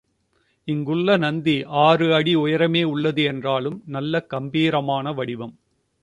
இங்குள்ள 0.67 1.17
நந்தி 1.17 1.53
ஆறு 1.81 2.07
அடி 2.13 2.35
உயரமே 2.35 2.83
உள்ளது 2.83 3.23
என்றாலும், 3.23 3.83
நல்ல 3.87 4.23
கம்பீரமான 4.25 5.11
வடிவம். 5.11 5.53